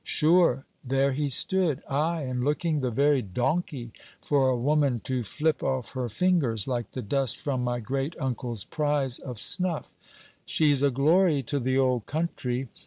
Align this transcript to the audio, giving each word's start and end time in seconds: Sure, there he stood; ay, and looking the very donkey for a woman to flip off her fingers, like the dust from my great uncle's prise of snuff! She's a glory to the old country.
Sure, 0.03 0.65
there 0.83 1.11
he 1.11 1.29
stood; 1.29 1.79
ay, 1.87 2.21
and 2.23 2.43
looking 2.43 2.79
the 2.79 2.89
very 2.89 3.21
donkey 3.21 3.91
for 4.19 4.49
a 4.49 4.57
woman 4.57 4.99
to 4.99 5.21
flip 5.21 5.61
off 5.61 5.91
her 5.91 6.09
fingers, 6.09 6.67
like 6.67 6.93
the 6.93 7.03
dust 7.03 7.37
from 7.37 7.63
my 7.63 7.79
great 7.79 8.15
uncle's 8.19 8.65
prise 8.65 9.19
of 9.19 9.37
snuff! 9.37 9.93
She's 10.43 10.81
a 10.81 10.89
glory 10.89 11.43
to 11.43 11.59
the 11.59 11.77
old 11.77 12.07
country. 12.07 12.67